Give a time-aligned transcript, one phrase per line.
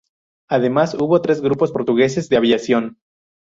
[0.49, 2.97] Además, hubo tres grupos portugueses de aviación.